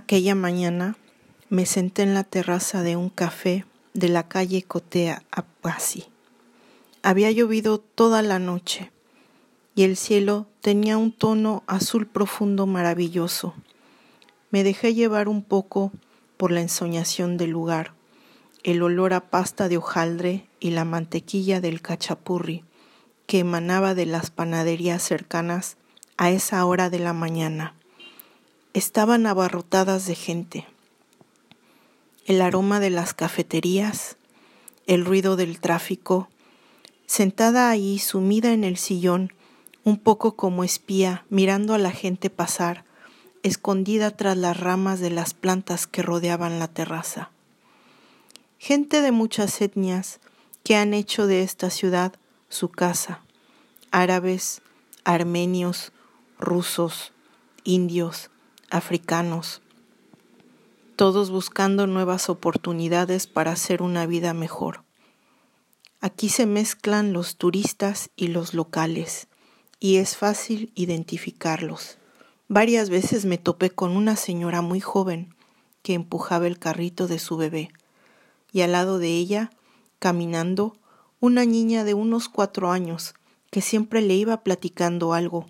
[0.00, 0.96] Aquella mañana
[1.48, 3.64] me senté en la terraza de un café
[3.94, 6.04] de la calle Cotea Apasi.
[7.02, 8.92] Había llovido toda la noche
[9.74, 13.54] y el cielo tenía un tono azul profundo maravilloso.
[14.52, 15.90] Me dejé llevar un poco
[16.36, 17.92] por la ensoñación del lugar,
[18.62, 22.62] el olor a pasta de hojaldre y la mantequilla del cachapurri
[23.26, 25.76] que emanaba de las panaderías cercanas
[26.18, 27.74] a esa hora de la mañana.
[28.78, 30.64] Estaban abarrotadas de gente.
[32.26, 34.18] El aroma de las cafeterías,
[34.86, 36.28] el ruido del tráfico,
[37.04, 39.32] sentada ahí sumida en el sillón,
[39.82, 42.84] un poco como espía, mirando a la gente pasar,
[43.42, 47.32] escondida tras las ramas de las plantas que rodeaban la terraza.
[48.58, 50.20] Gente de muchas etnias
[50.62, 52.12] que han hecho de esta ciudad
[52.48, 53.22] su casa,
[53.90, 54.62] árabes,
[55.02, 55.90] armenios,
[56.38, 57.12] rusos,
[57.64, 58.30] indios,
[58.70, 59.62] africanos,
[60.96, 64.84] todos buscando nuevas oportunidades para hacer una vida mejor.
[66.00, 69.28] Aquí se mezclan los turistas y los locales,
[69.80, 71.98] y es fácil identificarlos.
[72.48, 75.34] Varias veces me topé con una señora muy joven
[75.82, 77.70] que empujaba el carrito de su bebé,
[78.52, 79.50] y al lado de ella,
[79.98, 80.76] caminando,
[81.20, 83.14] una niña de unos cuatro años
[83.50, 85.46] que siempre le iba platicando algo.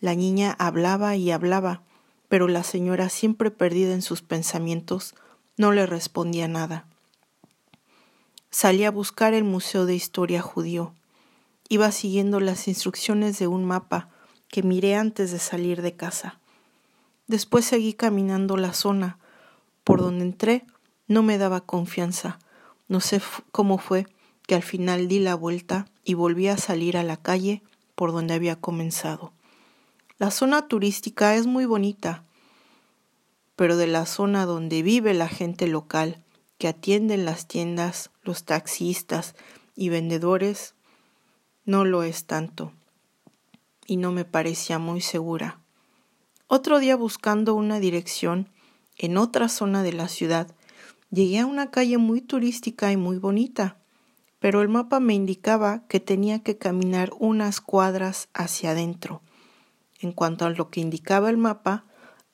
[0.00, 1.82] La niña hablaba y hablaba,
[2.28, 5.14] pero la señora, siempre perdida en sus pensamientos,
[5.56, 6.86] no le respondía nada.
[8.50, 10.94] Salí a buscar el Museo de Historia Judío.
[11.68, 14.08] Iba siguiendo las instrucciones de un mapa
[14.48, 16.38] que miré antes de salir de casa.
[17.26, 19.18] Después seguí caminando la zona.
[19.84, 20.64] Por donde entré
[21.06, 22.38] no me daba confianza.
[22.88, 23.20] No sé
[23.52, 24.06] cómo fue
[24.46, 27.62] que al final di la vuelta y volví a salir a la calle
[27.94, 29.32] por donde había comenzado.
[30.18, 32.24] La zona turística es muy bonita,
[33.54, 36.22] pero de la zona donde vive la gente local,
[36.56, 39.34] que atienden las tiendas, los taxistas
[39.74, 40.74] y vendedores,
[41.66, 42.72] no lo es tanto
[43.86, 45.60] y no me parecía muy segura.
[46.46, 48.48] Otro día buscando una dirección
[48.96, 50.50] en otra zona de la ciudad,
[51.10, 53.76] llegué a una calle muy turística y muy bonita,
[54.38, 59.20] pero el mapa me indicaba que tenía que caminar unas cuadras hacia adentro.
[60.00, 61.84] En cuanto a lo que indicaba el mapa,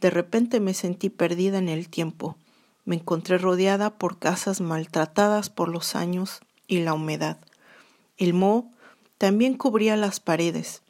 [0.00, 2.36] de repente me sentí perdida en el tiempo.
[2.84, 7.38] Me encontré rodeada por casas maltratadas por los años y la humedad.
[8.16, 8.70] El moho
[9.18, 10.82] también cubría las paredes.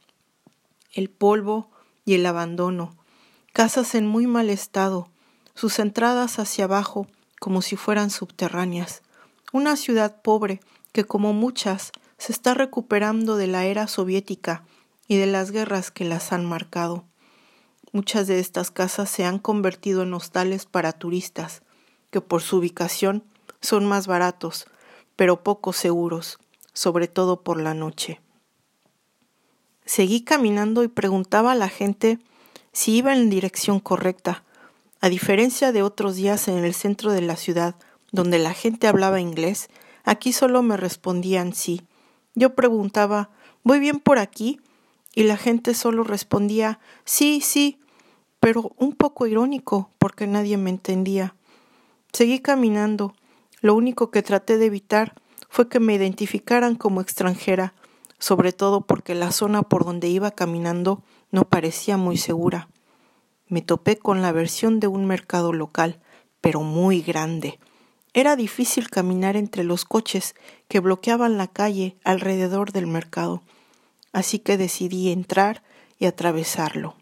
[0.93, 1.71] El polvo
[2.05, 2.95] y el abandono,
[3.53, 5.09] casas en muy mal estado,
[5.55, 7.07] sus entradas hacia abajo
[7.41, 9.03] como si fueran subterráneas,
[9.53, 10.61] una ciudad pobre
[10.93, 14.65] que como muchas se está recuperando de la era soviética
[15.11, 17.05] y de las guerras que las han marcado.
[17.91, 21.63] Muchas de estas casas se han convertido en hostales para turistas,
[22.13, 23.25] que por su ubicación
[23.61, 24.67] son más baratos,
[25.17, 26.39] pero poco seguros,
[26.75, 28.21] sobre todo por la noche.
[29.85, 32.21] Seguí caminando y preguntaba a la gente
[32.71, 34.45] si iba en dirección correcta.
[35.01, 37.75] A diferencia de otros días en el centro de la ciudad,
[38.13, 39.71] donde la gente hablaba inglés,
[40.05, 41.83] aquí solo me respondían sí.
[42.37, 43.31] Yo preguntaba
[43.65, 44.61] ¿Voy bien por aquí?
[45.15, 47.81] Y la gente solo respondía sí, sí,
[48.39, 51.35] pero un poco irónico, porque nadie me entendía.
[52.13, 53.15] Seguí caminando.
[53.61, 55.15] Lo único que traté de evitar
[55.49, 57.75] fue que me identificaran como extranjera,
[58.19, 62.69] sobre todo porque la zona por donde iba caminando no parecía muy segura.
[63.49, 66.01] Me topé con la versión de un mercado local,
[66.41, 67.59] pero muy grande.
[68.15, 70.35] Era difícil caminar entre los coches
[70.69, 73.43] que bloqueaban la calle alrededor del mercado,
[74.13, 75.63] así que decidí entrar
[75.99, 76.97] y atravesarlo.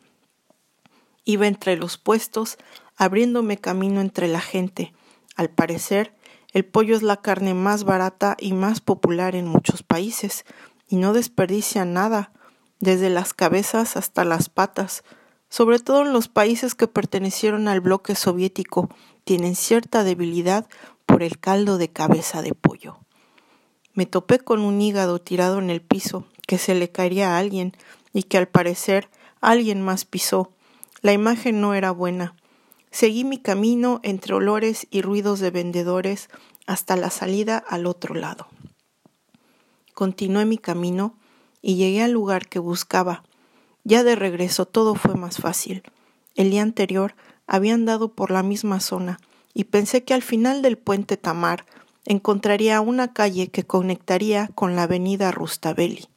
[1.24, 2.58] Iba entre los puestos,
[2.96, 4.94] abriéndome camino entre la gente.
[5.36, 6.14] Al parecer,
[6.52, 10.44] el pollo es la carne más barata y más popular en muchos países,
[10.88, 12.32] y no desperdicia nada,
[12.80, 15.04] desde las cabezas hasta las patas.
[15.50, 18.88] Sobre todo en los países que pertenecieron al bloque soviético,
[19.24, 20.66] tienen cierta debilidad
[21.06, 22.98] por el caldo de cabeza de pollo.
[23.92, 27.74] Me topé con un hígado tirado en el piso, que se le caería a alguien,
[28.14, 29.10] y que al parecer
[29.42, 30.50] alguien más pisó.
[31.02, 32.34] La imagen no era buena.
[32.90, 36.30] Seguí mi camino entre olores y ruidos de vendedores
[36.66, 38.48] hasta la salida al otro lado.
[39.92, 41.18] Continué mi camino
[41.60, 43.24] y llegué al lugar que buscaba.
[43.84, 45.82] Ya de regreso todo fue más fácil.
[46.34, 47.14] El día anterior
[47.46, 49.20] había andado por la misma zona
[49.52, 51.66] y pensé que al final del puente Tamar
[52.06, 56.08] encontraría una calle que conectaría con la avenida Rustavelli.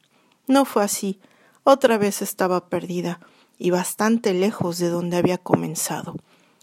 [0.48, 1.20] No fue así.
[1.64, 3.20] Otra vez estaba perdida
[3.58, 6.16] y bastante lejos de donde había comenzado.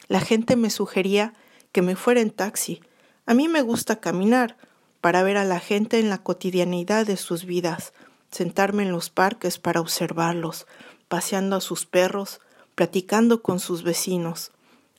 [0.08, 1.34] La gente me sugería
[1.72, 2.80] que me fuera en taxi.
[3.26, 4.56] A mí me gusta caminar
[5.00, 7.92] para ver a la gente en la cotidianidad de sus vidas,
[8.30, 10.66] sentarme en los parques para observarlos,
[11.08, 12.40] paseando a sus perros,
[12.74, 14.50] platicando con sus vecinos.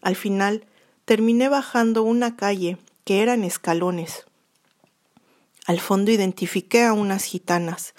[0.01, 0.65] Al final
[1.05, 4.25] terminé bajando una calle que eran escalones.
[5.65, 7.93] Al fondo identifiqué a unas gitanas.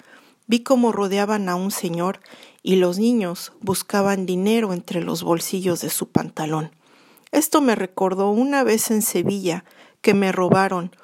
[0.47, 2.19] Vi cómo rodeaban a un señor
[2.63, 6.71] y los niños buscaban dinero entre los bolsillos de su pantalón.
[7.31, 9.63] Esto me recordó una vez en Sevilla
[10.01, 10.95] que me robaron.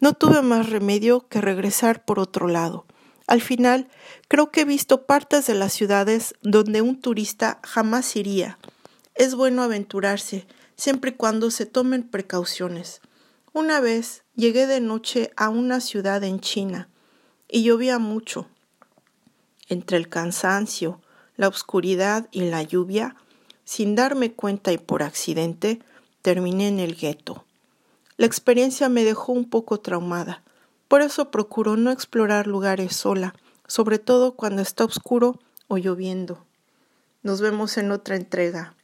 [0.00, 2.86] No tuve más remedio que regresar por otro lado.
[3.26, 3.88] Al final,
[4.28, 8.58] creo que he visto partes de las ciudades donde un turista jamás iría.
[9.14, 10.46] Es bueno aventurarse,
[10.76, 13.00] siempre y cuando se tomen precauciones.
[13.52, 16.88] Una vez llegué de noche a una ciudad en China
[17.48, 18.48] y llovía mucho.
[19.68, 21.00] Entre el cansancio,
[21.36, 23.16] la oscuridad y la lluvia,
[23.64, 25.80] sin darme cuenta y por accidente,
[26.22, 27.44] terminé en el gueto.
[28.16, 30.42] La experiencia me dejó un poco traumada.
[30.88, 33.34] Por eso procuro no explorar lugares sola,
[33.66, 36.44] sobre todo cuando está oscuro o lloviendo.
[37.22, 38.74] Nos vemos en otra entrega.